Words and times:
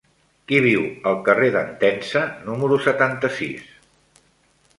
Qui 0.51 0.61
viu 0.65 0.85
al 1.11 1.19
carrer 1.27 1.49
d'Entença 1.55 2.23
número 2.49 2.81
setanta-sis? 2.87 3.71